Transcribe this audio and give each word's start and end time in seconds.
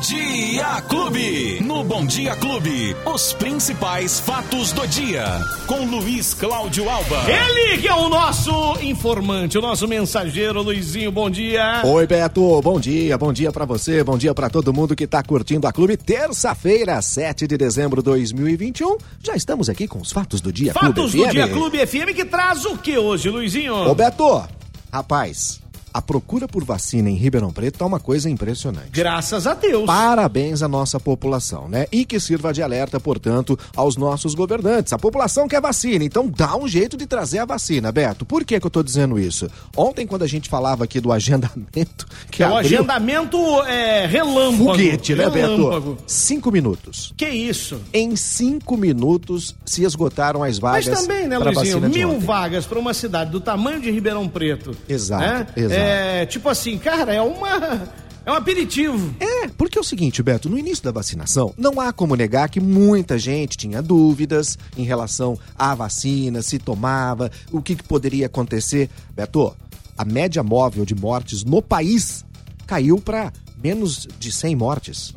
Dia 0.00 0.80
Clube. 0.88 1.60
No 1.60 1.84
Bom 1.84 2.06
Dia 2.06 2.34
Clube, 2.34 2.96
os 3.04 3.34
principais 3.34 4.18
fatos 4.18 4.72
do 4.72 4.86
dia. 4.86 5.26
Com 5.66 5.84
Luiz 5.84 6.32
Cláudio 6.32 6.88
Alba. 6.88 7.22
Ele 7.30 7.76
que 7.76 7.86
é 7.86 7.94
o 7.94 8.08
nosso 8.08 8.50
informante, 8.80 9.58
o 9.58 9.60
nosso 9.60 9.86
mensageiro, 9.86 10.62
Luizinho, 10.62 11.12
bom 11.12 11.28
dia. 11.28 11.82
Oi, 11.84 12.06
Beto, 12.06 12.62
bom 12.62 12.80
dia, 12.80 13.18
bom 13.18 13.30
dia 13.30 13.52
para 13.52 13.66
você, 13.66 14.02
bom 14.02 14.16
dia 14.16 14.32
para 14.32 14.48
todo 14.48 14.72
mundo 14.72 14.96
que 14.96 15.06
tá 15.06 15.22
curtindo 15.22 15.66
a 15.66 15.72
Clube. 15.72 15.98
Terça-feira, 15.98 17.02
7 17.02 17.46
de 17.46 17.58
dezembro 17.58 18.00
de 18.00 18.06
2021. 18.06 18.96
Já 19.22 19.36
estamos 19.36 19.68
aqui 19.68 19.86
com 19.86 19.98
os 19.98 20.10
fatos 20.10 20.40
do 20.40 20.50
dia 20.50 20.72
Fatos 20.72 21.12
Clube 21.12 21.18
do 21.18 21.24
FM. 21.28 21.32
Dia 21.32 21.48
Clube 21.48 21.86
FM 21.86 22.16
que 22.16 22.24
traz 22.24 22.64
o 22.64 22.78
que 22.78 22.96
hoje, 22.96 23.28
Luizinho? 23.28 23.74
Ô, 23.74 23.94
Beto, 23.94 24.48
rapaz, 24.90 25.60
a 25.92 26.00
procura 26.02 26.46
por 26.48 26.64
vacina 26.64 27.10
em 27.10 27.14
Ribeirão 27.14 27.52
Preto 27.52 27.78
tá 27.78 27.86
uma 27.86 28.00
coisa 28.00 28.28
impressionante. 28.30 28.90
Graças 28.92 29.46
a 29.46 29.54
Deus. 29.54 29.86
Parabéns 29.86 30.62
à 30.62 30.68
nossa 30.68 30.98
população, 31.00 31.68
né? 31.68 31.86
E 31.90 32.04
que 32.04 32.18
sirva 32.20 32.52
de 32.52 32.62
alerta, 32.62 33.00
portanto, 33.00 33.58
aos 33.76 33.96
nossos 33.96 34.34
governantes. 34.34 34.92
A 34.92 34.98
população 34.98 35.48
quer 35.48 35.60
vacina, 35.60 36.04
então 36.04 36.28
dá 36.28 36.56
um 36.56 36.66
jeito 36.68 36.96
de 36.96 37.06
trazer 37.06 37.38
a 37.38 37.44
vacina, 37.44 37.90
Beto. 37.90 38.24
Por 38.24 38.44
que, 38.44 38.58
que 38.60 38.66
eu 38.66 38.70
tô 38.70 38.82
dizendo 38.82 39.18
isso? 39.18 39.48
Ontem, 39.76 40.06
quando 40.06 40.22
a 40.22 40.26
gente 40.26 40.48
falava 40.48 40.84
aqui 40.84 41.00
do 41.00 41.12
agendamento, 41.12 42.06
que 42.30 42.42
é 42.42 42.48
o 42.48 42.56
abriu- 42.56 42.78
agendamento 42.78 43.36
é, 43.62 44.06
relâmpago. 44.06 44.64
Foguete, 44.64 45.14
né, 45.14 45.28
relâmpago. 45.28 45.90
Beto? 45.92 46.02
Cinco 46.06 46.50
minutos. 46.50 47.12
Que 47.16 47.28
isso? 47.28 47.80
Em 47.92 48.14
cinco 48.16 48.76
minutos 48.76 49.54
se 49.64 49.84
esgotaram 49.84 50.42
as 50.42 50.58
Mas 50.60 50.84
vagas 50.86 51.00
também, 51.02 51.26
né, 51.26 51.38
Luizinho? 51.38 51.80
Mil 51.88 52.20
vagas 52.20 52.66
para 52.66 52.78
uma 52.78 52.94
cidade 52.94 53.30
do 53.30 53.40
tamanho 53.40 53.80
de 53.80 53.90
Ribeirão 53.90 54.28
Preto. 54.28 54.76
Exato, 54.88 55.22
né? 55.24 55.46
exato. 55.56 55.79
É, 55.79 55.79
tipo 56.26 56.48
assim, 56.48 56.78
cara, 56.78 57.14
é 57.14 57.20
uma. 57.20 57.88
É 58.24 58.30
um 58.30 58.34
aperitivo. 58.34 59.14
É, 59.18 59.48
porque 59.48 59.78
é 59.78 59.80
o 59.80 59.84
seguinte, 59.84 60.22
Beto, 60.22 60.48
no 60.50 60.58
início 60.58 60.84
da 60.84 60.92
vacinação, 60.92 61.54
não 61.56 61.80
há 61.80 61.90
como 61.90 62.14
negar 62.14 62.50
que 62.50 62.60
muita 62.60 63.18
gente 63.18 63.56
tinha 63.56 63.80
dúvidas 63.80 64.58
em 64.76 64.84
relação 64.84 65.38
à 65.58 65.74
vacina, 65.74 66.42
se 66.42 66.58
tomava, 66.58 67.30
o 67.50 67.62
que, 67.62 67.74
que 67.74 67.82
poderia 67.82 68.26
acontecer. 68.26 68.90
Beto, 69.16 69.56
a 69.96 70.04
média 70.04 70.42
móvel 70.42 70.84
de 70.84 70.94
mortes 70.94 71.44
no 71.44 71.62
país 71.62 72.24
caiu 72.66 72.98
para 73.00 73.32
menos 73.62 74.06
de 74.18 74.30
100 74.30 74.56
mortes. 74.56 75.14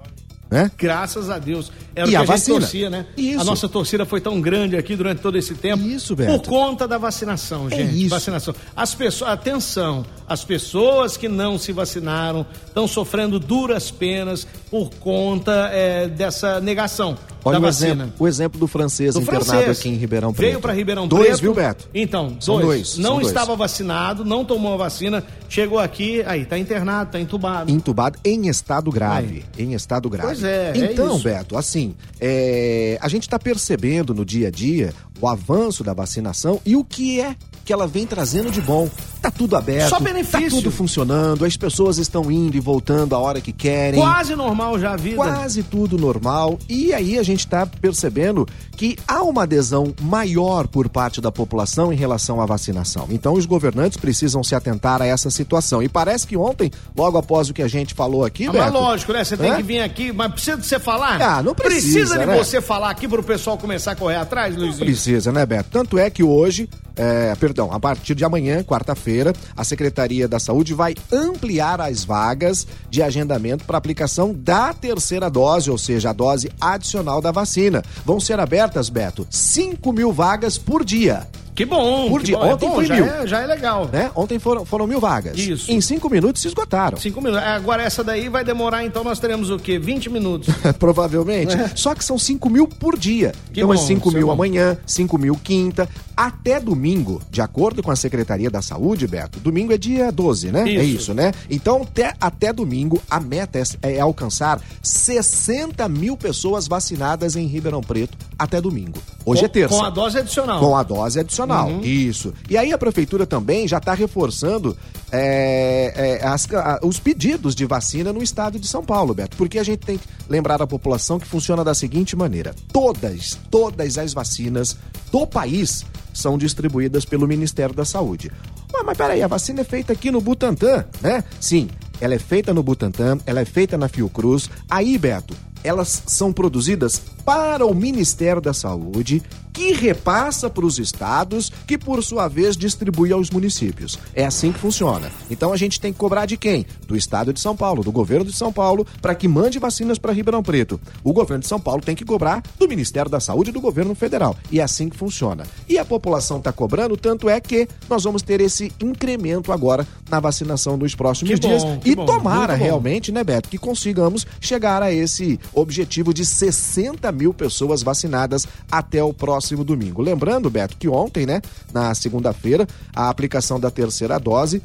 Né? 0.53 0.71
Graças 0.77 1.31
a 1.31 1.39
Deus. 1.39 1.71
Era 1.95 2.07
E 2.09 2.15
a 2.15 2.19
a, 2.19 2.21
gente 2.21 2.27
vacina? 2.27 2.59
torcia, 2.59 2.89
né? 2.91 3.05
Isso. 3.17 3.41
A 3.41 3.43
nossa 3.43 3.67
torcida 3.67 4.05
foi 4.05 4.21
tão 4.21 4.39
grande 4.39 4.77
aqui 4.77 4.95
durante 4.95 5.19
todo 5.19 5.35
esse 5.35 5.55
tempo. 5.55 5.83
Isso, 5.83 6.15
Beto. 6.15 6.41
Por 6.41 6.47
conta 6.49 6.87
da 6.87 6.99
vacinação, 6.99 7.67
É 7.71 7.75
gente. 7.77 7.99
isso. 8.01 8.09
Vacinação. 8.09 8.53
As 8.75 8.93
pessoas, 8.93 9.31
atenção, 9.31 10.05
as 10.29 10.43
pessoas 10.45 11.17
que 11.17 11.27
não 11.27 11.57
se 11.57 11.71
vacinaram 11.71 12.45
estão 12.67 12.87
sofrendo 12.87 13.39
duras 13.39 13.89
penas 13.89 14.47
por 14.69 14.91
conta 14.99 15.69
é, 15.73 16.07
dessa 16.07 16.61
negação 16.61 17.17
Olha 17.45 17.57
o 17.59 17.61
vacina. 17.61 17.91
exemplo, 18.05 18.13
o 18.19 18.27
exemplo 18.27 18.59
do 18.59 18.67
francês 18.67 19.13
Do 19.15 19.21
internado 19.21 19.45
francês. 19.45 19.79
aqui 19.79 19.89
em 19.89 19.95
Ribeirão 19.95 20.33
Preto. 20.33 20.47
Veio 20.49 20.61
para 20.61 20.73
Ribeirão 20.73 21.07
dois, 21.07 21.27
Preto. 21.27 21.41
viu, 21.41 21.53
Beto? 21.53 21.89
Então, 21.93 22.37
São 22.39 22.55
dois. 22.55 22.65
dois, 22.67 22.97
Não 22.97 23.03
são 23.11 23.15
dois. 23.15 23.27
estava 23.27 23.55
vacinado, 23.55 24.23
não 24.23 24.45
tomou 24.45 24.73
a 24.73 24.77
vacina, 24.77 25.23
chegou 25.49 25.79
aqui, 25.79 26.23
aí 26.25 26.45
tá 26.45 26.57
internado, 26.57 27.11
tá 27.11 27.19
entubado. 27.19 27.69
Entubado 27.71 28.17
em 28.23 28.47
estado 28.47 28.89
grave. 28.91 29.43
Em 29.57 29.73
estado 29.73 30.09
grave. 30.09 30.27
Pois 30.29 30.43
é, 30.43 30.71
é 30.75 30.91
Então, 30.93 31.15
isso. 31.15 31.23
Beto, 31.25 31.57
assim, 31.57 31.95
é, 32.19 32.97
a 33.01 33.07
gente 33.07 33.23
está 33.23 33.37
percebendo 33.37 34.13
no 34.13 34.23
dia 34.23 34.47
a 34.47 34.51
dia 34.51 34.93
o 35.19 35.27
avanço 35.27 35.83
da 35.83 35.93
vacinação 35.93 36.59
e 36.65 36.75
o 36.75 36.83
que 36.83 37.19
é 37.19 37.35
que 37.65 37.71
ela 37.71 37.87
vem 37.87 38.05
trazendo 38.05 38.51
de 38.51 38.61
bom. 38.61 38.89
Tá 39.21 39.31
tudo 39.31 39.55
aberto. 39.55 39.87
Só 39.89 39.99
benefício. 40.01 40.49
Tá 40.49 40.55
tudo 40.57 40.69
funcionando, 40.71 41.45
as 41.45 41.55
pessoas 41.55 41.97
estão 41.97 42.29
indo 42.29 42.57
e 42.57 42.59
voltando 42.59 43.15
a 43.15 43.19
hora 43.19 43.39
que 43.39 43.53
querem. 43.53 43.99
Quase 43.99 44.35
normal 44.35 44.77
já 44.77 44.91
a 44.93 44.97
vida. 44.97 45.15
Quase 45.15 45.63
tudo 45.63 45.97
normal. 45.97 46.59
E 46.67 46.93
aí 46.93 47.17
a 47.17 47.23
gente 47.23 47.39
está 47.39 47.65
percebendo 47.65 48.45
que 48.75 48.97
há 49.07 49.23
uma 49.23 49.43
adesão 49.43 49.93
maior 50.01 50.67
por 50.67 50.89
parte 50.89 51.21
da 51.21 51.31
população 51.31 51.93
em 51.93 51.95
relação 51.95 52.41
à 52.41 52.45
vacinação. 52.45 53.07
Então 53.09 53.33
os 53.33 53.45
governantes 53.45 53.97
precisam 53.97 54.43
se 54.43 54.55
atentar 54.55 55.01
a 55.01 55.05
essa 55.05 55.29
situação. 55.29 55.81
E 55.81 55.87
parece 55.87 56.27
que 56.27 56.35
ontem, 56.35 56.69
logo 56.95 57.17
após 57.17 57.49
o 57.49 57.53
que 57.53 57.61
a 57.61 57.67
gente 57.67 57.93
falou 57.93 58.25
aqui, 58.25 58.47
Ah, 58.47 58.51
mas 58.53 58.65
Beto, 58.65 58.73
lógico, 58.77 59.13
né? 59.13 59.23
Você 59.23 59.37
tem 59.37 59.51
Hã? 59.51 59.55
que 59.55 59.63
vir 59.63 59.79
aqui, 59.79 60.11
mas 60.11 60.33
precisa 60.33 60.57
de 60.57 60.65
você 60.65 60.79
falar? 60.79 61.21
Ah, 61.21 61.41
não 61.41 61.55
precisa, 61.55 62.17
de 62.19 62.25
né? 62.25 62.37
você 62.37 62.61
falar 62.61 62.89
aqui 62.89 63.07
pro 63.07 63.23
pessoal 63.23 63.57
começar 63.57 63.93
a 63.93 63.95
correr 63.95 64.17
atrás, 64.17 64.53
Luizinho? 64.57 64.85
Precisa, 64.85 65.31
né, 65.31 65.45
Beto? 65.45 65.69
Tanto 65.71 65.97
é 65.97 66.09
que 66.09 66.23
hoje, 66.23 66.67
é, 66.95 67.35
perdão, 67.35 67.71
a 67.71 67.79
partir 67.79 68.15
de 68.15 68.23
amanhã, 68.23 68.63
quarta-feira, 68.63 69.33
a 69.55 69.63
Secretaria 69.63 70.27
da 70.27 70.39
Saúde 70.39 70.73
vai 70.73 70.95
ampliar 71.11 71.81
as 71.81 72.03
vagas 72.03 72.67
de 72.89 73.01
agendamento 73.01 73.65
para 73.65 73.77
aplicação 73.77 74.33
da 74.33 74.73
terceira 74.73 75.29
dose, 75.29 75.71
ou 75.71 75.77
seja, 75.77 76.11
a 76.11 76.13
dose 76.13 76.51
adicional 76.59 77.21
da 77.21 77.31
vacina. 77.31 77.83
Vão 78.05 78.19
ser 78.19 78.39
abertas, 78.39 78.89
Beto, 78.89 79.25
5 79.29 79.91
mil 79.91 80.11
vagas 80.11 80.57
por 80.57 80.85
dia. 80.85 81.27
Que 81.55 81.65
bom. 81.65 82.09
Por 82.09 82.19
que 82.21 82.27
dia. 82.27 82.37
bom. 82.37 82.45
É 82.45 82.53
Ontem 82.53 82.69
bom, 82.69 82.75
foi 82.75 82.85
já 82.85 82.95
mil. 82.95 83.05
É, 83.05 83.27
já 83.27 83.41
é 83.41 83.45
legal. 83.45 83.89
Né? 83.91 84.11
Ontem 84.15 84.39
foram, 84.39 84.65
foram 84.65 84.87
mil 84.87 84.99
vagas. 84.99 85.37
Isso. 85.37 85.71
Em 85.71 85.79
cinco 85.81 86.09
minutos 86.09 86.41
se 86.41 86.47
esgotaram. 86.47 86.97
Cinco 86.97 87.21
minutos. 87.21 87.45
Agora 87.45 87.83
essa 87.83 88.03
daí 88.03 88.29
vai 88.29 88.43
demorar, 88.43 88.83
então 88.83 89.03
nós 89.03 89.19
teremos 89.19 89.49
o 89.49 89.59
quê? 89.59 89.77
20 89.77 90.09
minutos. 90.09 90.53
Provavelmente. 90.79 91.55
Só 91.75 91.93
que 91.93 92.03
são 92.03 92.17
5 92.17 92.49
mil 92.49 92.67
por 92.67 92.97
dia. 92.97 93.33
Que 93.51 93.61
então 93.61 93.71
é 93.71 93.75
bom, 93.75 93.81
5 93.81 94.07
isso 94.07 94.17
é 94.17 94.19
mil 94.19 94.27
bom. 94.27 94.33
amanhã, 94.33 94.77
5 94.85 95.17
mil 95.17 95.35
quinta, 95.35 95.87
até 96.15 96.59
domingo, 96.59 97.21
de 97.29 97.41
acordo 97.41 97.81
com 97.81 97.91
a 97.91 97.95
Secretaria 97.95 98.49
da 98.49 98.61
Saúde, 98.61 99.07
Beto. 99.07 99.39
Domingo 99.39 99.73
é 99.73 99.77
dia 99.77 100.11
12, 100.11 100.51
né? 100.51 100.63
É 100.67 100.83
Isso. 100.83 100.95
isso, 100.95 101.13
né? 101.13 101.31
Então, 101.49 101.81
até, 101.81 102.13
até 102.19 102.53
domingo, 102.53 103.01
a 103.09 103.19
meta 103.19 103.59
é, 103.59 103.93
é 103.95 103.99
alcançar 103.99 104.59
60 104.81 105.87
mil 105.89 106.15
pessoas 106.15 106.67
vacinadas 106.67 107.35
em 107.35 107.45
Ribeirão 107.45 107.81
Preto 107.81 108.17
até 108.37 108.59
domingo. 108.61 108.99
Hoje 109.25 109.41
com, 109.41 109.45
é 109.45 109.49
terça. 109.49 109.75
Com 109.75 109.83
a 109.83 109.89
dose 109.89 110.17
adicional. 110.17 110.59
Com 110.59 110.75
a 110.75 110.83
dose 110.83 111.19
adicional, 111.19 111.42
Uhum. 111.45 111.81
isso. 111.81 112.33
E 112.49 112.57
aí 112.57 112.71
a 112.73 112.77
prefeitura 112.77 113.25
também 113.25 113.67
já 113.67 113.77
está 113.77 113.93
reforçando 113.93 114.77
é, 115.11 116.19
é, 116.21 116.27
as- 116.27 116.51
a- 116.53 116.79
os 116.83 116.99
pedidos 116.99 117.53
de 117.55 117.65
vacina 117.65 118.11
no 118.11 118.21
estado 118.23 118.59
de 118.59 118.67
São 118.67 118.83
Paulo, 118.83 119.13
Beto. 119.13 119.37
Porque 119.37 119.59
a 119.59 119.63
gente 119.63 119.79
tem 119.85 119.97
que 119.97 120.07
lembrar 120.27 120.61
a 120.61 120.67
população 120.67 121.19
que 121.19 121.27
funciona 121.27 121.63
da 121.63 121.73
seguinte 121.73 122.15
maneira: 122.15 122.53
todas, 122.71 123.37
todas 123.51 123.97
as 123.97 124.13
vacinas 124.13 124.75
do 125.11 125.25
país 125.27 125.85
são 126.13 126.37
distribuídas 126.37 127.05
pelo 127.05 127.27
Ministério 127.27 127.73
da 127.75 127.85
Saúde. 127.85 128.31
Ah, 128.73 128.83
mas 128.83 128.97
peraí, 128.97 129.21
a 129.21 129.27
vacina 129.27 129.61
é 129.61 129.63
feita 129.63 129.93
aqui 129.93 130.09
no 130.09 130.19
Butantan, 130.19 130.85
né? 131.01 131.23
Sim, 131.39 131.69
ela 132.01 132.15
é 132.15 132.19
feita 132.19 132.53
no 132.53 132.63
Butantan, 132.63 133.19
ela 133.25 133.39
é 133.41 133.45
feita 133.45 133.77
na 133.77 133.87
Fiocruz. 133.87 134.49
Aí, 134.69 134.97
Beto, 134.97 135.35
elas 135.63 136.01
são 136.07 136.33
produzidas 136.33 136.99
para 137.25 137.65
o 137.65 137.73
Ministério 137.73 138.41
da 138.41 138.53
Saúde, 138.53 139.21
que 139.53 139.71
repassa 139.71 140.49
para 140.49 140.65
os 140.65 140.79
estados, 140.79 141.51
que 141.67 141.77
por 141.77 142.03
sua 142.03 142.27
vez 142.27 142.57
distribui 142.57 143.11
aos 143.13 143.29
municípios. 143.29 143.99
É 144.15 144.25
assim 144.25 144.51
que 144.51 144.57
funciona. 144.57 145.11
Então 145.29 145.53
a 145.53 145.57
gente 145.57 145.79
tem 145.79 145.93
que 145.93 145.99
cobrar 145.99 146.25
de 146.25 146.35
quem? 146.35 146.65
Do 146.87 146.97
estado 146.97 147.31
de 147.31 147.39
São 147.39 147.55
Paulo, 147.55 147.83
do 147.83 147.91
governo 147.91 148.25
de 148.25 148.33
São 148.33 148.51
Paulo, 148.51 148.85
para 148.99 149.13
que 149.13 149.27
mande 149.27 149.59
vacinas 149.59 149.99
para 149.99 150.11
Ribeirão 150.11 150.41
Preto. 150.41 150.81
O 151.03 151.13
governo 151.13 151.41
de 151.41 151.47
São 151.47 151.59
Paulo 151.59 151.81
tem 151.81 151.95
que 151.95 152.03
cobrar 152.03 152.41
do 152.57 152.67
Ministério 152.67 153.11
da 153.11 153.19
Saúde 153.19 153.51
e 153.51 153.53
do 153.53 153.61
governo 153.61 153.93
federal. 153.93 154.35
E 154.51 154.59
é 154.59 154.63
assim 154.63 154.89
que 154.89 154.97
funciona. 154.97 155.45
E 155.69 155.77
a 155.77 155.85
população 155.85 156.39
está 156.39 156.51
cobrando, 156.51 156.97
tanto 156.97 157.29
é 157.29 157.39
que 157.39 157.67
nós 157.87 158.03
vamos 158.03 158.23
ter 158.23 158.41
esse 158.41 158.71
incremento 158.81 159.51
agora 159.51 159.87
na 160.09 160.19
vacinação 160.19 160.75
nos 160.77 160.95
próximos 160.95 161.39
bom, 161.39 161.47
dias. 161.47 161.63
e 161.85 161.95
bom, 161.95 162.05
tomara 162.05 162.55
realmente, 162.55 163.11
né, 163.11 163.23
Beto, 163.23 163.49
que 163.49 163.57
consigamos 163.59 164.25
chegar 164.41 164.81
a 164.81 164.91
esse 164.91 165.39
objetivo 165.53 166.13
de 166.13 166.25
60 166.25 167.11
mil 167.13 167.33
pessoas 167.33 167.83
vacinadas 167.83 168.47
até 168.71 169.03
o 169.03 169.13
próximo 169.13 169.63
domingo. 169.63 170.01
Lembrando, 170.01 170.49
Beto, 170.49 170.75
que 170.77 170.89
ontem, 170.89 171.25
né, 171.25 171.41
na 171.71 171.93
segunda-feira, 171.95 172.67
a 172.93 173.09
aplicação 173.09 173.59
da 173.59 173.71
terceira 173.71 174.19
dose, 174.19 174.61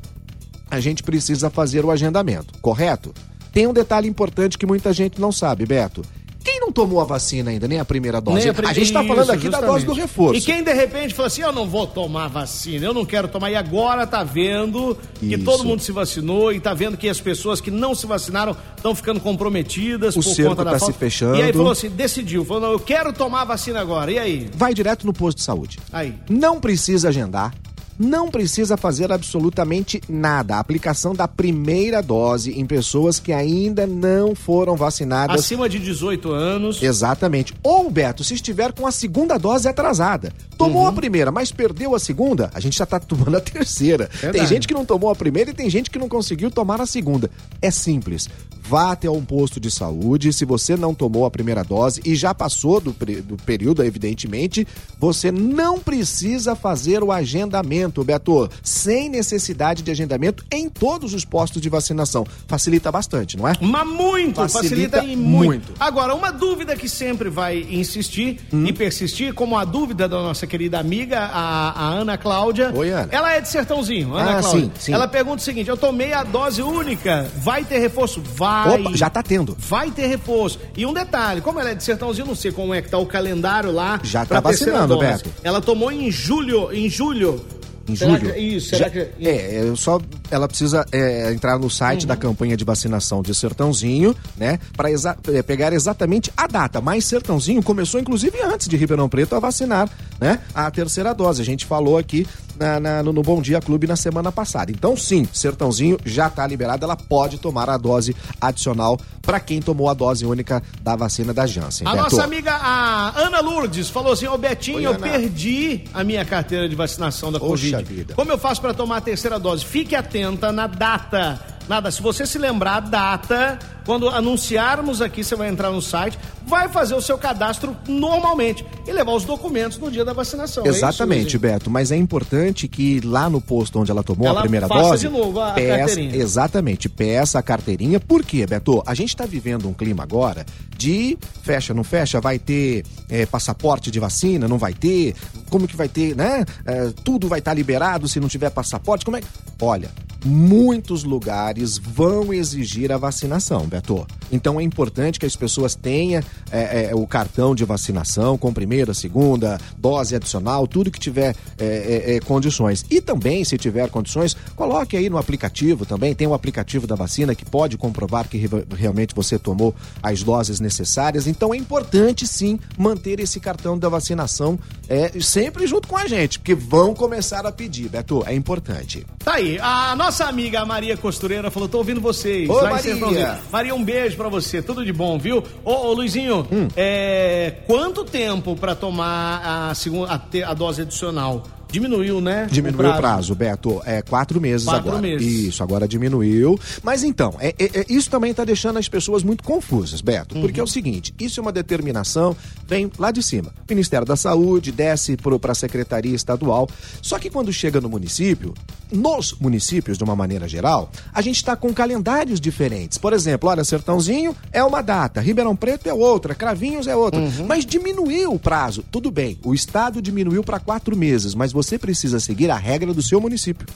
a 0.71 0.81
gente 0.81 1.03
precisa 1.03 1.49
fazer 1.51 1.85
o 1.85 1.91
agendamento, 1.91 2.59
correto? 2.61 3.15
Tem 3.53 3.67
um 3.67 3.73
detalhe 3.73 4.09
importante 4.09 4.59
que 4.59 4.67
muita 4.67 4.93
gente 4.93 5.21
não 5.21 5.33
sabe, 5.33 5.65
Beto. 5.67 6.03
Quem 6.51 6.61
não 6.61 6.73
tomou 6.73 6.99
a 6.99 7.05
vacina 7.05 7.51
ainda, 7.51 7.69
nem 7.69 7.79
a 7.79 7.85
primeira 7.85 8.21
dose? 8.23 8.49
A, 8.49 8.55
pri- 8.55 8.67
gente 8.69 8.83
está 8.85 9.05
falando 9.05 9.25
Isso, 9.25 9.33
aqui 9.33 9.49
da 9.51 9.59
justamente. 9.59 9.71
dose 9.71 9.87
do 9.87 9.93
reforço. 9.93 10.35
E 10.37 10.41
quem 10.41 10.63
de 10.65 10.73
repente 10.73 11.13
fala 11.13 11.27
assim, 11.27 11.43
eu 11.43 11.53
não 11.53 11.69
vou 11.69 11.87
tomar 11.87 12.29
vacina, 12.29 12.87
eu 12.87 12.95
não 12.95 13.05
quero 13.05 13.29
tomar, 13.29 13.51
e 13.51 13.55
agora 13.57 14.07
tá 14.07 14.25
vendo 14.25 14.97
que 15.21 15.35
Isso. 15.35 15.45
todo 15.45 15.63
mundo 15.65 15.83
se 15.83 15.93
vacinou 15.93 16.51
e 16.53 16.59
tá 16.59 16.73
vendo 16.73 16.97
que 16.97 17.07
as 17.07 17.21
pessoas 17.21 17.61
que 17.61 17.71
não 17.71 17.95
se 17.95 18.07
vacinaram 18.07 18.57
estão 18.75 18.95
ficando 18.95 19.21
comprometidas 19.21 20.17
O 20.17 20.23
por 20.23 20.37
conta 20.49 20.65
da 20.65 20.71
tá 20.73 20.79
se 20.79 20.87
falta. 20.87 20.99
fechando. 20.99 21.37
E 21.37 21.43
aí 21.43 21.53
falou 21.53 21.71
assim, 21.73 21.91
decidiu, 21.91 22.45
falou, 22.47 22.63
não, 22.63 22.73
eu 22.73 22.81
quero 22.81 23.13
tomar 23.13 23.43
a 23.43 23.45
vacina 23.45 23.79
agora, 23.81 24.11
e 24.11 24.19
aí? 24.19 24.51
Vai 24.55 24.73
direto 24.73 25.05
no 25.07 25.13
posto 25.13 25.37
de 25.39 25.45
saúde. 25.45 25.79
Aí. 25.93 26.15
Não 26.31 26.59
precisa 26.61 27.09
agendar. 27.11 27.53
Não 27.99 28.29
precisa 28.31 28.77
fazer 28.77 29.11
absolutamente 29.11 30.01
nada. 30.09 30.57
A 30.57 30.61
aplicação 30.61 31.15
da 31.15 31.27
primeira 31.27 32.01
dose 32.01 32.53
em 32.53 32.65
pessoas 32.65 33.19
que 33.19 33.33
ainda 33.33 33.87
não 33.87 34.35
foram 34.35 34.77
vacinadas. 34.77 35.41
Acima 35.41 35.69
de 35.69 35.79
18 35.79 36.31
anos. 36.31 36.83
Exatamente. 36.83 37.55
Ou, 37.63 37.91
Beto, 37.91 38.23
se 38.23 38.35
estiver 38.35 38.73
com 38.73 38.87
a 38.87 38.93
segunda 38.93 39.37
dose 39.37 39.69
atrasada. 39.69 40.33
Tomou 40.57 40.83
Uhum. 40.83 40.89
a 40.89 40.93
primeira, 40.93 41.31
mas 41.33 41.51
perdeu 41.53 41.95
a 41.95 41.99
segunda, 41.99 42.51
a 42.55 42.61
gente 42.61 42.77
já 42.79 42.87
tá 42.87 42.99
tomando 43.01 43.37
a 43.37 43.41
terceira. 43.41 44.07
Tem 44.09 44.21
Verdade. 44.31 44.47
gente 44.49 44.69
que 44.69 44.75
não 44.75 44.85
tomou 44.85 45.11
a 45.11 45.15
primeira 45.17 45.51
e 45.51 45.55
tem 45.55 45.69
gente 45.71 45.91
que 45.91 45.99
não 45.99 46.09
conseguiu 46.09 46.51
tomar 46.51 46.81
a 46.81 46.87
segunda. 46.87 47.31
É 47.63 47.71
simples. 47.71 48.29
Vá 48.69 48.93
até 48.93 49.09
um 49.09 49.25
posto 49.25 49.59
de 49.59 49.71
saúde. 49.71 50.31
Se 50.31 50.45
você 50.45 50.77
não 50.77 50.95
tomou 50.95 51.25
a 51.25 51.31
primeira 51.31 51.65
dose 51.65 52.03
e 52.05 52.15
já 52.15 52.35
passou 52.35 52.81
do, 52.81 52.93
do 52.93 53.37
período, 53.39 53.83
evidentemente, 53.83 54.69
você 54.99 55.33
não 55.33 55.79
precisa 55.79 56.55
fazer 56.55 57.03
o 57.03 57.11
agendamento, 57.11 58.05
Beto, 58.05 58.51
sem 58.63 59.09
necessidade 59.09 59.83
de 59.83 59.91
agendamento 59.91 60.45
em 60.53 60.69
todos 60.69 61.15
os 61.15 61.25
postos 61.25 61.63
de 61.63 61.71
vacinação. 61.71 62.27
Facilita 62.47 62.93
bastante, 62.93 63.39
não 63.39 63.49
é? 63.49 63.55
Mas 63.61 63.87
muito, 63.87 64.37
facilita, 64.37 64.99
facilita 64.99 65.05
e 65.05 65.17
muito. 65.17 65.47
muito. 65.47 65.73
Agora, 65.81 66.15
uma 66.15 66.31
dúvida 66.31 66.77
que 66.77 66.89
sempre 66.89 67.31
vai 67.31 67.67
insistir 67.71 68.41
hum. 68.53 68.67
e 68.67 68.73
persistir, 68.73 69.33
como 69.33 69.57
a 69.57 69.65
dúvida 69.65 70.07
da 70.07 70.19
nossa 70.19 70.47
querida 70.47 70.79
amiga, 70.79 71.21
a, 71.21 71.71
a 71.71 71.89
Ana 71.89 72.19
Cláudia. 72.19 72.71
Oi, 72.75 72.91
Ana. 72.91 73.09
Ela 73.11 73.35
é 73.35 73.41
de 73.41 73.49
Sertãozinho, 73.49 74.15
Ana 74.15 74.39
ah, 74.39 74.41
Cláudia. 74.41 74.61
Sim, 74.61 74.73
sim. 74.79 74.93
Ela 74.93 75.09
pergunta 75.09 75.37
o 75.37 75.45
seguinte: 75.45 75.71
eu 75.71 75.77
tomei 75.77 76.13
a 76.13 76.23
dose 76.23 76.61
única, 76.61 77.31
vai 77.39 77.65
ter 77.65 77.79
reforço? 77.79 78.21
Vai. 78.21 78.58
Opa, 78.67 78.97
já 78.97 79.11
tá 79.11 79.23
tendo. 79.23 79.57
Vai 79.59 79.91
ter 79.91 80.07
reforço. 80.07 80.59
E 80.77 80.85
um 80.87 80.93
detalhe, 80.93 81.41
como 81.41 81.61
ela 81.61 81.71
é 81.71 81.75
de 81.75 81.85
Sertãozinho, 81.85 82.27
não 82.27 82.35
sei 82.35 82.53
como 82.53 82.75
é 82.75 82.83
que 82.83 82.91
tá 82.91 82.99
o 82.99 83.07
calendário 83.07 83.71
lá. 83.71 84.01
Já 84.03 84.25
tá 84.25 84.41
vacinando, 84.41 84.99
Beto. 84.99 85.31
Ela 85.43 85.61
tomou 85.61 85.91
em 85.93 86.11
julho, 86.11 86.73
em 86.73 86.89
julho 86.89 87.45
em 87.89 87.97
será 87.97 88.19
julho. 88.19 88.33
Que, 88.33 88.39
isso, 88.39 88.69
será 88.69 88.85
Já, 88.85 88.91
que. 88.91 89.27
É, 89.27 89.63
eu 89.63 89.77
só. 89.77 90.01
Ela 90.31 90.47
precisa 90.47 90.85
é, 90.93 91.33
entrar 91.33 91.59
no 91.59 91.71
site 91.71 92.03
uhum. 92.03 92.09
da 92.09 92.17
campanha 92.17 92.57
de 92.57 92.65
vacinação 92.65 93.23
de 93.23 93.35
Sertãozinho, 93.35 94.15
né? 94.37 94.59
Para 94.77 94.91
exa 94.91 95.17
é, 95.33 95.43
pegar 95.43 95.73
exatamente 95.73 96.31
a 96.37 96.47
data. 96.47 96.81
Mas 96.81 97.05
Sertãozinho 97.07 97.63
começou, 97.63 97.99
inclusive, 97.99 98.41
antes 98.43 98.69
de 98.69 98.77
Ribeirão 98.77 99.09
Preto 99.09 99.35
a 99.35 99.41
vacinar, 99.41 99.89
né? 100.21 100.41
A 100.55 100.71
terceira 100.71 101.15
dose. 101.15 101.41
A 101.41 101.45
gente 101.45 101.65
falou 101.65 101.97
aqui 101.97 102.27
na, 102.59 102.81
na, 102.81 103.03
no, 103.03 103.23
Bom 103.23 103.41
Dia 103.41 103.61
Clube 103.61 103.87
na 103.87 103.97
semana 103.97 104.33
passada. 104.33 104.71
Então, 104.71 104.97
sim, 104.97 105.27
Sertãozinho 105.33 105.99
já 106.05 106.27
está 106.27 106.47
liberada, 106.47 106.85
ela 106.85 106.97
pode 106.97 107.39
tomar 107.39 107.71
a 107.71 107.77
dose 107.77 108.15
adicional 108.41 108.99
para 109.23 109.39
quem 109.39 109.61
tomou 109.61 109.89
a 109.89 109.95
dose 109.95 110.25
única 110.25 110.63
da 110.83 110.97
vacina 110.97 111.33
da 111.33 111.47
Janssen. 111.47 111.87
A 111.87 111.91
Beto. 111.91 112.03
nossa 112.05 112.25
amiga 112.25 112.53
a 112.53 113.13
Ana 113.21 113.41
Lourdes 113.41 113.89
falou 113.91 114.13
assim: 114.13 114.27
Ô 114.27 114.39
Betinho, 114.39 114.79
Oi, 114.79 114.87
eu 114.87 114.95
perdi 114.95 115.85
a 115.93 116.03
minha 116.03 116.25
carteira 116.25 116.69
de 116.69 116.75
vacinação 116.75 117.31
da 117.31 117.39
Covid. 117.39 117.83
Vida. 117.85 118.15
Como 118.15 118.31
eu 118.31 118.39
faço 118.39 118.61
para 118.61 118.75
tomar 118.75 118.97
a 118.97 119.01
terceira 119.01 119.39
dose? 119.39 119.65
Fique 119.65 119.95
atenta 119.95 120.51
na 120.51 120.67
data. 120.67 121.58
Nada, 121.69 121.91
se 121.91 122.01
você 122.01 122.27
se 122.27 122.39
lembrar 122.39 122.77
a 122.77 122.81
data 122.81 123.59
quando 123.85 124.09
anunciarmos 124.09 125.01
aqui, 125.01 125.23
você 125.23 125.35
vai 125.35 125.49
entrar 125.49 125.71
no 125.71 125.81
site, 125.81 126.19
vai 126.47 126.69
fazer 126.69 126.95
o 126.95 127.01
seu 127.01 127.17
cadastro 127.17 127.77
normalmente 127.87 128.65
e 128.87 128.93
levar 128.93 129.13
os 129.13 129.25
documentos 129.25 129.79
no 129.79 129.91
dia 129.91 130.05
da 130.05 130.13
vacinação. 130.13 130.65
É 130.65 130.69
Exatamente, 130.69 131.37
é 131.37 131.39
Beto. 131.39 131.71
Mas 131.71 131.91
é 131.93 131.97
importante 131.97 132.69
que 132.69 133.01
lá 133.01 133.29
no 133.29 133.41
posto 133.41 133.79
onde 133.79 133.91
ela 133.91 134.03
tomou 134.03 134.27
ela 134.27 134.41
a 134.41 134.43
primeira 134.43 134.67
faça 134.67 134.83
dose. 134.91 135.07
de 135.07 135.13
novo 135.13 135.41
a, 135.41 135.53
peça, 135.53 135.79
carteirinha. 135.79 136.17
Exatamente, 136.17 136.89
peça 136.89 137.39
a 137.39 137.43
carteirinha. 137.43 138.01
Por 138.01 138.25
quê, 138.25 138.47
Beto? 138.47 138.83
A 138.87 138.95
gente 138.95 139.11
está 139.11 139.27
vivendo 139.27 139.69
um 139.69 139.75
clima 139.75 140.03
agora 140.03 140.47
de 140.77 141.19
fecha, 141.43 141.75
não 141.75 141.85
fecha, 141.85 142.21
vai 142.21 142.39
ter 142.39 142.85
é, 143.11 143.27
passaporte 143.27 143.91
de 143.91 144.01
vacina, 144.01 144.49
não 144.49 144.59
vai 144.59 144.73
ter, 144.73 145.15
como 145.51 145.67
que 145.67 145.77
vai 145.77 145.89
ter, 145.89 146.15
né? 146.17 146.45
É, 146.65 146.93
tudo 147.05 147.29
vai 147.29 147.41
estar 147.41 147.51
tá 147.51 147.55
liberado 147.55 148.09
se 148.09 148.21
não 148.21 148.29
tiver 148.29 148.51
passaporte, 148.51 149.05
como 149.05 149.17
é 149.17 149.21
Olha, 149.61 149.91
muitos 150.25 151.05
lugares 151.05 151.79
vão 151.79 152.33
exigir 152.33 152.91
a 152.93 152.97
vacinação, 152.97 153.67
Beto. 153.67 154.07
Então 154.31 154.61
é 154.61 154.63
importante 154.63 155.19
que 155.19 155.27
as 155.27 155.37
pessoas 155.37 155.75
tenham 155.75 156.23
é, 156.51 156.91
é, 156.91 156.95
o 156.95 157.07
cartão 157.07 157.55
de 157.55 157.65
vacinação 157.65 158.37
com 158.37 158.53
primeira, 158.53 158.93
segunda, 158.93 159.59
dose 159.77 160.15
adicional, 160.15 160.67
tudo 160.67 160.91
que 160.91 160.99
tiver 160.99 161.35
é, 161.59 161.65
é, 161.65 162.17
é, 162.17 162.21
condições. 162.21 162.85
E 162.91 163.01
também, 163.01 163.45
se 163.45 163.57
tiver 163.57 163.89
condições, 163.91 164.37
coloque 164.57 164.97
aí 164.97 165.09
no 165.09 165.19
aplicativo 165.19 165.87
também. 165.87 166.15
Tem 166.15 166.27
o 166.27 166.31
um 166.31 166.35
aplicativo 166.35 166.87
da 166.87 166.95
vacina 166.95 167.35
que 167.35 167.45
pode 167.45 167.77
comprovar 167.77 168.29
que 168.29 168.49
realmente 168.77 169.15
você 169.15 169.39
tomou 169.39 169.75
as 170.03 170.23
doses 170.23 170.61
necessárias. 170.61 171.27
Então 171.27 171.55
é 171.55 171.57
importante 171.57 172.27
sim 172.27 172.59
manter 172.77 173.21
esse 173.21 173.41
cartão 173.41 173.79
da 173.79 173.89
vacinação 173.89 174.59
é, 174.89 175.13
sempre 175.21 175.67
junto 175.67 175.89
com 175.89 175.97
a 175.97 176.07
gente, 176.07 176.39
porque 176.39 176.55
vão 176.55 176.95
começar 176.95 177.47
a 177.47 177.53
pedir, 177.53 177.89
Beto. 177.89 178.23
É 178.27 178.35
importante. 178.35 179.07
Tá 179.29 179.35
aí. 179.35 179.59
A 179.61 179.95
nossa 179.95 180.25
amiga 180.25 180.65
Maria 180.65 180.97
Costureira 180.97 181.51
falou: 181.51 181.69
tô 181.69 181.77
ouvindo 181.77 182.01
vocês. 182.01 182.49
Ô, 182.49 182.63
Maria. 182.63 182.97
Maria 182.97 183.39
Maria, 183.53 183.75
um 183.75 183.85
beijo 183.85 184.17
para 184.17 184.31
você. 184.31 184.63
Tudo 184.63 184.83
de 184.83 184.91
bom, 184.91 185.19
viu? 185.19 185.45
Ô, 185.63 185.71
ô 185.71 185.93
Luizinho, 185.93 186.47
hum. 186.51 186.67
é, 186.75 187.57
quanto 187.67 188.07
tempo 188.07 188.57
para 188.57 188.75
tomar 188.75 189.69
a, 189.69 189.75
segunda, 189.75 190.15
a, 190.15 190.51
a 190.51 190.55
dose 190.55 190.81
adicional? 190.81 191.43
Diminuiu, 191.71 192.21
né? 192.21 192.49
Diminuiu 192.51 192.79
o 192.79 192.79
prazo. 192.79 192.97
o 192.97 193.01
prazo, 193.01 193.35
Beto. 193.35 193.83
É 193.85 194.01
quatro 194.01 194.41
meses 194.41 194.65
quatro 194.65 194.89
agora. 194.89 195.03
Meses. 195.03 195.27
Isso, 195.27 195.63
agora 195.63 195.87
diminuiu. 195.87 196.59
Mas 196.83 197.05
então, 197.05 197.35
é, 197.39 197.55
é, 197.59 197.81
é 197.81 197.87
isso 197.91 198.09
também 198.09 198.31
está 198.31 198.43
deixando 198.43 198.79
as 198.79 198.89
pessoas 198.89 199.23
muito 199.23 199.45
confusas, 199.45 200.01
Beto. 200.01 200.35
Uhum. 200.35 200.41
Porque 200.41 200.59
é 200.59 200.63
o 200.63 200.67
seguinte: 200.67 201.15
isso 201.21 201.39
é 201.39 201.43
uma 201.43 201.53
determinação, 201.53 202.35
vem 202.67 202.91
lá 202.99 203.11
de 203.11 203.23
cima. 203.23 203.53
Ministério 203.69 204.07
da 204.07 204.17
Saúde, 204.17 204.73
desce 204.73 205.17
para 205.17 205.53
a 205.53 205.55
Secretaria 205.55 206.15
Estadual. 206.15 206.69
Só 207.03 207.19
que 207.19 207.29
quando 207.29 207.53
chega 207.53 207.81
no 207.83 207.89
município, 207.91 208.55
nos 208.91 209.35
municípios, 209.35 209.99
de 209.99 210.05
uma 210.05 210.17
maneira 210.17 210.49
geral, 210.49 210.91
a 211.13 211.21
gente 211.21 211.37
está 211.37 211.55
com 211.57 211.73
calendários 211.73 212.41
diferentes. 212.41 212.99
Por 212.99 213.13
exemplo, 213.13 213.49
olha, 213.49 213.65
Sertãozinho 213.65 214.35
é 214.53 214.63
uma 214.63 214.83
data, 214.83 215.21
Ribeirão 215.21 215.57
Preto 215.57 215.89
é 215.89 215.95
outra, 215.95 216.35
Cravinhos 216.35 216.87
é 216.87 216.97
outra. 216.97 217.21
Uhum. 217.21 217.47
Mas 217.47 217.65
diminuiu 217.65 218.33
o 218.33 218.39
prazo. 218.39 218.85
Tudo 218.91 219.11
bem, 219.11 219.39
o 219.45 219.55
Estado 219.55 220.01
diminuiu 220.01 220.43
para 220.43 220.59
quatro 220.59 220.97
meses, 220.97 221.35
mas 221.35 221.53
você 221.53 221.79
precisa 221.79 222.21
seguir 222.21 222.51
a 222.51 222.57
regra 222.57 222.93
do 222.95 223.03
seu 223.03 223.21
município 223.21 223.67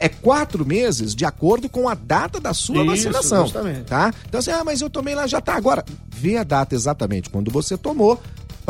é 0.00 0.08
quatro 0.08 0.64
meses 0.64 1.14
de 1.14 1.26
acordo 1.26 1.68
com 1.68 1.86
a 1.86 1.94
data 1.94 2.40
da 2.40 2.54
sua 2.54 2.78
Isso, 2.78 2.86
vacinação. 2.86 3.44
Justamente. 3.44 3.82
Tá? 3.82 4.12
Então, 4.26 4.40
assim, 4.40 4.50
ah, 4.50 4.64
mas 4.64 4.80
eu 4.80 4.88
tomei 4.88 5.14
lá, 5.14 5.26
já 5.26 5.40
tá. 5.42 5.54
Agora, 5.54 5.84
vê 6.08 6.38
a 6.38 6.42
data 6.42 6.74
exatamente 6.74 7.28
quando 7.28 7.50
você 7.50 7.76
tomou, 7.76 8.20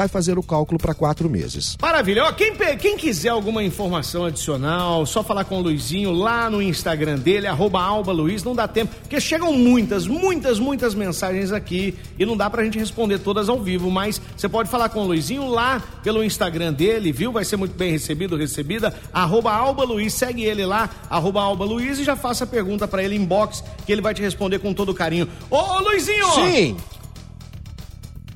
vai 0.01 0.09
fazer 0.09 0.39
o 0.39 0.43
cálculo 0.43 0.79
para 0.79 0.95
quatro 0.95 1.29
meses. 1.29 1.77
Maravilha. 1.81 2.25
Ó, 2.25 2.33
quem, 2.33 2.55
quem 2.79 2.97
quiser 2.97 3.29
alguma 3.29 3.63
informação 3.63 4.25
adicional, 4.25 5.05
só 5.05 5.23
falar 5.23 5.45
com 5.45 5.59
o 5.59 5.61
Luizinho 5.61 6.11
lá 6.11 6.49
no 6.49 6.63
Instagram 6.63 7.19
dele, 7.19 7.47
arroba 7.47 7.83
Alba 7.83 8.11
Luiz, 8.11 8.43
não 8.43 8.55
dá 8.55 8.67
tempo, 8.67 8.95
porque 9.03 9.21
chegam 9.21 9.53
muitas, 9.53 10.07
muitas, 10.07 10.59
muitas 10.59 10.95
mensagens 10.95 11.53
aqui 11.53 11.95
e 12.19 12.25
não 12.25 12.35
dá 12.35 12.49
pra 12.49 12.65
gente 12.65 12.79
responder 12.79 13.19
todas 13.19 13.51
ao 13.51 13.61
vivo, 13.61 13.91
mas 13.91 14.19
você 14.35 14.49
pode 14.49 14.71
falar 14.71 14.89
com 14.89 15.01
o 15.01 15.07
Luizinho 15.07 15.47
lá 15.47 15.83
pelo 16.03 16.25
Instagram 16.25 16.73
dele, 16.73 17.13
viu? 17.13 17.31
Vai 17.31 17.45
ser 17.45 17.57
muito 17.57 17.77
bem 17.77 17.93
recebido, 17.93 18.39
recebida, 18.39 18.95
arroba 19.13 19.53
Alba 19.53 19.85
Luiz, 19.85 20.15
segue 20.15 20.45
ele 20.45 20.65
lá, 20.65 20.89
arroba 21.11 21.43
Alba 21.43 21.67
Luiz 21.67 21.99
e 21.99 22.05
já 22.05 22.17
faça 22.17 22.45
a 22.45 22.47
pergunta 22.47 22.89
para 22.89 23.03
ele 23.03 23.17
inbox, 23.17 23.63
que 23.85 23.93
ele 23.93 24.01
vai 24.01 24.15
te 24.15 24.23
responder 24.23 24.61
com 24.61 24.73
todo 24.73 24.95
carinho. 24.95 25.29
Ô, 25.51 25.57
ô 25.57 25.81
Luizinho! 25.81 26.27
Sim! 26.33 26.77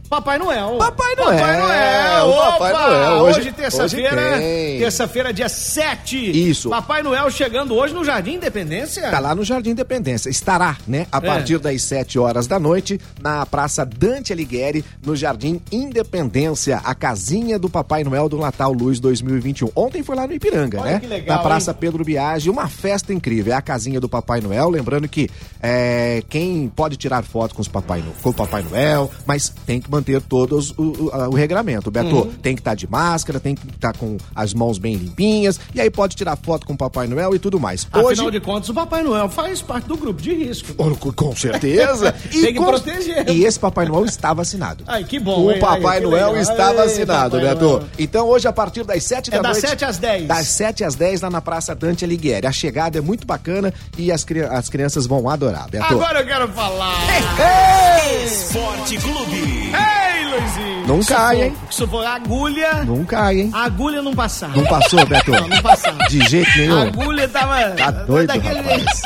Papai 0.09 0.39
Noel. 0.39 0.77
Papai 0.79 1.15
Noel. 1.17 1.39
Papai 1.39 1.61
Noel. 1.61 2.29
Opa, 2.29 2.51
Papai 2.53 2.73
Noel. 2.73 3.13
Hoje, 3.23 3.41
hoje 3.41 3.53
terça-feira. 3.53 4.39
Terça-feira, 4.79 5.33
dia 5.33 5.49
7. 5.49 6.51
Isso. 6.51 6.69
Papai 6.69 7.03
Noel 7.03 7.31
chegando 7.31 7.75
hoje 7.75 7.95
no 7.95 8.05
Jardim 8.05 8.35
Independência. 8.35 9.11
Tá 9.11 9.19
lá 9.19 9.35
no 9.35 9.45
Jardim 9.45 9.71
Independência. 9.71 10.29
Estará, 10.29 10.77
né, 10.87 11.07
a 11.11 11.19
é. 11.19 11.21
partir 11.21 11.59
das 11.59 11.83
7 11.83 12.19
horas 12.19 12.47
da 12.47 12.59
noite, 12.59 13.01
na 13.21 13.47
Praça 13.47 13.85
Dante 13.85 14.33
Alighieri, 14.33 14.85
no 15.05 15.17
Jardim 15.17 15.61
Independência, 15.73 16.81
a 16.85 16.95
casinha 16.95 17.59
do 17.59 17.71
Papai 17.71 18.05
Noel 18.05 18.29
do 18.29 18.37
Natal 18.37 18.73
Luz 18.73 19.01
2021. 19.01 19.71
Ontem 19.75 20.03
foi 20.03 20.17
lá 20.17 20.27
no 20.27 20.35
Ipiranga, 20.35 20.81
Olha 20.81 20.93
né? 20.93 21.01
Que 21.01 21.07
legal, 21.07 21.37
na 21.37 21.43
Praça 21.43 21.71
hein? 21.71 21.77
Pedro 21.81 22.05
Biagi, 22.05 22.51
uma 22.51 22.69
festa 22.69 23.13
incrível. 23.13 23.53
É 23.53 23.57
a 23.57 23.63
casinha 23.63 24.01
do 24.01 24.09
Papai 24.09 24.41
Noel. 24.41 24.69
Lembrando 24.69 25.09
que 25.09 25.31
é, 25.63 26.23
quem 26.29 26.69
pode 26.69 26.97
tirar 26.97 27.25
foto 27.25 27.55
com, 27.55 27.63
os 27.63 27.69
Papai, 27.69 28.05
com 28.23 28.31
o 28.31 28.35
Papai 28.35 28.63
Noel, 28.63 29.11
mas 29.27 29.49
tem 29.67 29.81
que 29.81 29.89
manter 29.95 30.21
todos 30.21 30.71
o, 30.73 30.83
o, 30.83 31.29
o 31.31 31.35
regramento. 31.35 31.91
Beto, 31.91 32.15
uhum. 32.15 32.33
tem 32.43 32.55
que 32.55 32.61
estar 32.61 32.73
tá 32.73 32.75
de 32.75 32.91
máscara, 32.91 33.39
tem 33.39 33.55
que 33.55 33.67
estar 33.67 33.93
tá 33.93 33.99
com 33.99 34.17
as 34.35 34.53
mãos 34.53 34.79
bem 34.79 34.95
limpinhas, 34.97 35.61
e 35.75 35.81
aí 35.81 35.91
pode 35.91 36.17
tirar 36.17 36.37
foto 36.37 36.67
com 36.67 36.73
o 36.73 36.77
Papai 36.77 37.07
Noel 37.07 37.35
e 37.35 37.39
tudo 37.39 37.61
mais. 37.61 37.87
Hoje... 37.93 38.15
Afinal 38.15 38.31
de 38.31 38.41
contas, 38.41 38.69
o 38.69 38.75
Papai 38.75 39.03
Noel 39.03 39.29
faz 39.29 39.63
parte 39.63 39.87
do 39.87 39.97
grupo 39.97 40.21
de 40.21 40.35
risco. 40.35 40.75
Com 41.15 41.37
certeza. 41.37 42.15
e 42.27 42.41
tem 42.43 42.53
que 42.53 42.59
com... 42.59 42.67
proteger. 42.67 43.29
E 43.29 43.45
esse 43.45 43.59
Papai 43.59 43.87
Noel 43.87 44.05
está 44.05 44.33
vacinado. 44.33 44.85
Ai, 44.87 45.05
que 45.05 45.19
bom. 45.19 45.45
O 45.45 45.53
hein? 45.53 45.61
Papai 45.61 45.99
Ai, 45.99 46.01
Noel 46.01 46.33
legal. 46.33 46.43
está 46.43 46.73
vacinado, 46.73 47.39
Beto. 47.39 47.65
Noel. 47.65 47.85
Então 47.99 48.27
hoje, 48.27 48.49
a 48.49 48.53
partir 48.53 48.85
das 48.85 49.03
7 49.05 49.29
é 49.29 49.37
da 49.37 49.43
das 49.43 49.63
noite... 49.63 49.63
das 49.63 49.71
7 49.71 49.85
às 49.85 49.99
10. 49.99 50.27
Das 50.27 50.47
7 50.49 50.85
às 50.85 50.95
10, 50.95 51.21
lá 51.23 51.31
na 51.31 51.41
Praça 51.41 51.75
Dante 51.75 52.05
Alighieri. 52.05 52.47
A 52.47 52.53
chegada 52.53 52.99
é 52.99 53.01
muito 53.01 53.27
bacana 53.27 53.73
e 53.97 54.11
as, 54.11 54.25
cri... 54.25 54.43
as 54.43 54.69
crianças 54.69 55.07
vão 55.07 55.29
adorar, 55.29 55.69
Beto. 55.71 55.85
Agora 55.85 56.21
eu 56.21 56.27
quero 56.27 56.49
falar. 56.49 56.99
Ei, 57.09 58.21
ei. 58.21 58.25
Esporte 58.25 58.97
Clube. 58.99 59.37
Ei, 59.37 59.84
Não 60.87 61.03
cai, 61.03 61.43
hein? 61.43 61.57
Se 61.71 61.87
for 61.87 62.05
agulha. 62.05 62.85
Não 62.85 63.05
cai, 63.05 63.41
hein? 63.41 63.51
Agulha 63.53 64.03
não 64.03 64.15
passava. 64.15 64.57
Não 64.57 64.65
passou, 64.65 65.07
Beto? 65.07 65.31
não, 65.31 65.49
não 65.49 65.63
passava. 65.63 65.99
De 66.09 66.21
jeito 66.29 66.59
nenhum. 66.59 66.79
A 66.79 66.83
agulha 66.83 67.29
tava. 67.29 67.71
Tá 67.71 67.91
doido, 67.91 68.31
rapaz. 68.31 69.03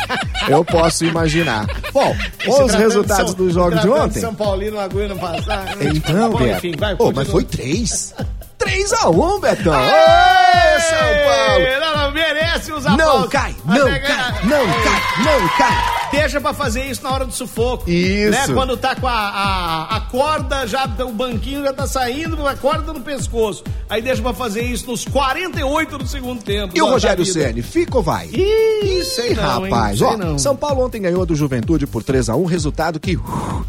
Eu 0.49 0.65
posso 0.65 1.05
imaginar. 1.05 1.67
Bom, 1.93 2.17
os 2.47 2.75
resultados 2.75 3.35
dos 3.35 3.55
jogos 3.55 3.81
de 3.81 3.89
ontem. 3.89 4.21
São 4.21 4.35
Paulino, 4.35 4.79
a 4.79 4.85
agulha 4.85 5.09
não 5.09 5.19
passava. 5.19 5.67
Então, 5.81 6.31
Bom, 6.31 6.39
Beto. 6.39 6.67
Enfim, 6.67 6.77
vai, 6.79 6.97
oh, 6.99 7.13
mas 7.13 7.29
foi 7.29 7.45
três. 7.45 8.15
3x1, 8.59 9.15
um, 9.15 9.41
Betão. 9.41 9.73
Aê, 9.73 10.81
São 10.81 10.99
Paulo. 10.99 11.65
Não, 11.81 12.03
não 12.03 12.13
merece 12.13 12.73
usar 12.73 12.97
Não 12.97 13.29
cai, 13.29 13.55
não 13.65 13.87
cai, 13.87 14.45
não 14.45 14.67
cai, 14.67 15.25
não 15.25 15.49
cai. 15.57 15.98
Deixa 16.11 16.41
pra 16.41 16.53
fazer 16.53 16.85
isso 16.85 17.03
na 17.03 17.13
hora 17.13 17.25
do 17.25 17.33
sufoco. 17.33 17.89
Isso. 17.89 18.31
Né? 18.31 18.55
Quando 18.55 18.77
tá 18.77 18.95
com 18.97 19.07
a, 19.07 19.13
a, 19.13 19.97
a 19.97 20.01
corda, 20.03 20.67
já 20.67 20.89
o 21.07 21.13
banquinho 21.13 21.63
já 21.63 21.73
tá 21.73 21.87
saindo, 21.87 22.47
a 22.47 22.55
corda 22.55 22.93
no 22.93 23.01
pescoço. 23.01 23.65
Aí 23.89 24.03
deixa 24.03 24.23
pra 24.23 24.35
fazer 24.35 24.63
isso 24.63 24.87
nos 24.87 25.05
48 25.05 25.99
do 25.99 26.07
segundo 26.07 26.43
tempo. 26.43 26.77
E 26.77 26.83
o 26.83 26.87
Rogério. 26.87 27.25
Ceni, 27.25 27.63
fica 27.63 27.97
ou 27.99 28.03
vai? 28.03 28.29
Ih, 28.29 29.05
sei 29.05 29.35
não, 29.35 29.67
hein? 29.67 29.73
rapaz, 29.73 29.99
Sei 29.99 30.07
ó, 30.07 30.17
não. 30.17 30.39
São 30.39 30.57
Paulo 30.57 30.85
ontem 30.85 31.01
ganhou 31.01 31.25
do 31.25 31.35
Juventude 31.35 31.87
por 31.87 32.03
3 32.03 32.29
a 32.31 32.37
1 32.37 32.45
resultado 32.45 33.01
que 33.01 33.17
uh, 33.17 33.65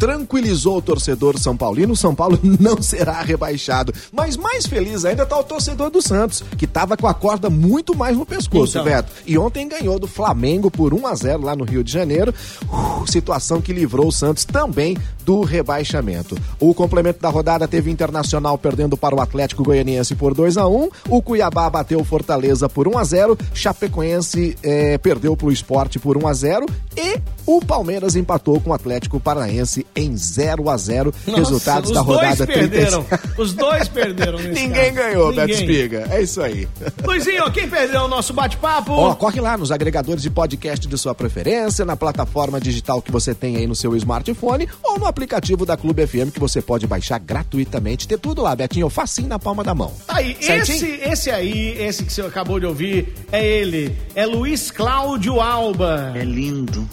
tranquilizou 0.00 0.78
o 0.78 0.82
torcedor 0.82 1.38
São 1.38 1.54
Paulino. 1.54 1.94
São 1.94 2.14
Paulo 2.14 2.40
não 2.58 2.80
será 2.80 3.20
rebaixado. 3.20 3.92
Mas 4.10 4.36
mais 4.36 4.66
feliz 4.66 5.04
ainda 5.04 5.26
tá 5.26 5.38
o 5.38 5.44
torcedor 5.44 5.90
do 5.90 6.00
Santos, 6.00 6.42
que 6.56 6.66
tava 6.66 6.96
com 6.96 7.06
a 7.06 7.12
corda 7.12 7.50
muito 7.50 7.94
mais 7.94 8.16
no 8.16 8.24
pescoço, 8.24 8.78
Então. 8.78 8.84
Beto. 8.84 9.12
E 9.26 9.36
ontem 9.36 9.68
ganhou 9.68 9.98
do 9.98 10.08
Flamengo 10.08 10.70
por 10.70 10.94
1 10.94 11.06
a 11.06 11.14
0 11.14 11.42
lá 11.42 11.54
no 11.54 11.64
Rio 11.64 11.84
de 11.84 11.92
Janeiro. 11.92 12.34
Uh, 12.64 13.06
situação 13.06 13.60
que 13.60 13.74
livrou 13.74 14.08
o 14.08 14.12
Santos 14.12 14.46
também 14.46 14.96
do 15.24 15.42
rebaixamento. 15.42 16.36
O 16.58 16.72
complemento 16.72 17.20
da 17.20 17.28
rodada 17.28 17.68
teve 17.68 17.90
Internacional 17.90 18.56
perdendo 18.56 18.96
para 18.96 19.14
o 19.14 19.20
Atlético 19.20 19.62
Goianiense 19.62 20.14
por 20.14 20.32
2 20.32 20.56
a 20.56 20.66
1 20.66 20.88
O 21.08 21.22
Cuiabá 21.22 21.68
bateu 21.68 22.00
o 22.00 22.04
Fortaleza 22.04 22.68
por 22.68 22.88
1 22.88 22.98
a 22.98 23.04
0 23.04 23.38
Chapecoense 23.52 24.56
eh, 24.62 24.96
perdeu 24.98 25.36
para 25.36 25.48
o 25.48 25.52
Esporte 25.52 25.98
por 25.98 26.16
1 26.16 26.26
a 26.26 26.32
0 26.32 26.66
E 26.96 27.20
o 27.46 27.60
Palmeiras 27.60 28.16
empatou 28.16 28.60
com 28.60 28.70
o 28.70 28.72
Atlético 28.72 29.20
Paranaense 29.20 29.86
em 29.94 30.16
0 30.16 30.68
a 30.70 30.76
0 30.76 31.14
Nossa, 31.26 31.38
Resultados 31.40 31.90
os 31.90 31.94
da 31.94 32.00
rodada 32.00 32.46
dois 32.46 32.48
perderam. 32.58 33.02
36. 33.04 33.38
Os 33.38 33.52
dois 33.52 33.88
perderam 33.88 34.38
Ninguém 34.40 34.92
caso. 34.92 34.94
ganhou, 34.94 35.34
Beto 35.34 35.48
Ninguém. 35.48 35.60
Espiga. 35.70 36.06
É 36.10 36.22
isso 36.22 36.40
aí. 36.40 36.68
Luizinho, 37.04 37.50
quem 37.52 37.68
perdeu 37.68 38.02
o 38.02 38.08
nosso 38.08 38.32
bate-papo? 38.32 38.92
Ó, 38.92 39.14
corre 39.14 39.40
lá 39.40 39.56
nos 39.56 39.70
agregadores 39.72 40.22
de 40.22 40.30
podcast 40.30 40.86
de 40.86 40.98
sua 40.98 41.14
preferência, 41.14 41.84
na 41.84 41.96
plataforma 41.96 42.60
digital 42.60 43.00
que 43.02 43.10
você 43.10 43.34
tem 43.34 43.56
aí 43.56 43.66
no 43.66 43.74
seu 43.74 43.94
smartphone 43.96 44.68
ou 44.82 44.98
no 44.98 45.06
aplicativo 45.06 45.64
da 45.66 45.76
Clube 45.76 46.06
FM 46.06 46.30
que 46.32 46.40
você 46.40 46.60
pode 46.62 46.86
baixar 46.86 47.18
gratuitamente. 47.18 48.06
Ter 48.08 48.18
tudo 48.18 48.42
lá, 48.42 48.54
Betinho, 48.54 48.88
facinho 48.90 49.28
na 49.28 49.38
palma 49.38 49.62
da 49.64 49.74
mão. 49.74 49.92
Tá 50.06 50.16
Aí, 50.16 50.36
Certinho? 50.40 50.76
esse, 50.76 50.86
esse 51.02 51.30
aí, 51.30 51.76
esse 51.82 52.04
que 52.04 52.12
você 52.12 52.22
acabou 52.22 52.60
de 52.60 52.66
ouvir, 52.66 53.14
é 53.32 53.46
ele. 53.46 53.96
É 54.14 54.26
Luiz 54.26 54.70
Cláudio 54.70 55.40
Alba. 55.40 56.12
É 56.14 56.22
lindo, 56.24 56.88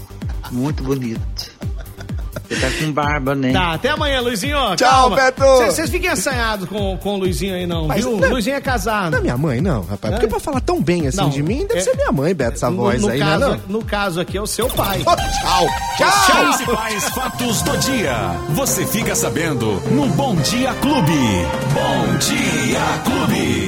muito 0.51 0.83
bonito. 0.83 1.56
Você 2.47 2.55
tá 2.55 2.67
com 2.79 2.91
barba, 2.91 3.35
né? 3.35 3.51
Tá, 3.53 3.73
até 3.73 3.89
amanhã, 3.89 4.21
Luizinho. 4.21 4.57
Tchau, 4.75 4.89
Calma. 4.89 5.15
Beto. 5.15 5.41
Vocês 5.43 5.73
vocês 5.75 5.89
fiquem 5.89 6.09
assanhados 6.09 6.67
com, 6.67 6.97
com 6.97 7.15
o 7.15 7.17
Luizinho 7.19 7.55
aí, 7.55 7.65
não, 7.67 7.87
Mas 7.87 8.03
viu? 8.03 8.17
não- 8.17 8.29
Luizinho 8.29 8.55
é 8.55 8.61
casado. 8.61 9.11
Não 9.11 9.19
é 9.19 9.21
minha 9.21 9.37
mãe, 9.37 9.61
não, 9.61 9.81
rapaz. 9.83 10.13
Porque 10.13 10.27
pra 10.27 10.39
falar 10.39 10.61
tão 10.61 10.81
bem 10.81 11.07
assim 11.07 11.17
Não, 11.17 11.29
de 11.29 11.41
mim, 11.43 11.65
deve 11.67 11.79
é- 11.79 11.83
ser 11.83 11.95
minha 11.95 12.11
mãe, 12.11 12.33
Beto, 12.33 12.53
essa 12.55 12.69
No- 12.69 12.77
voz 12.77 13.01
no, 13.01 13.09
aí, 13.09 13.19
caso, 13.19 13.49
né? 13.49 13.59
no 13.67 13.83
caso 13.85 14.19
aqui 14.21 14.37
é 14.37 14.41
o 14.41 14.47
seu 14.47 14.67
pai. 14.69 14.99
Não? 15.05 15.15
Tchau. 15.15 15.65
Os 16.07 16.25
Tchau. 16.25 16.45
principais 16.45 17.03
fatos 17.09 17.61
do 17.61 17.77
dia. 17.77 18.15
Você 18.49 18.85
fica 18.85 19.15
sabendo 19.15 19.81
no 19.91 20.07
Bom 20.09 20.35
Dia 20.37 20.73
Clube. 20.75 21.11
Bom 21.73 22.17
Dia 22.17 22.79
Clube. 23.03 23.65